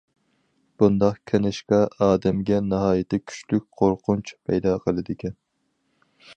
[0.83, 5.41] بۇنداق كىنىشكا ئادەمگە ناھايىتى كۈچلۈك قورقۇنچ پەيدا قىلىدىكەن.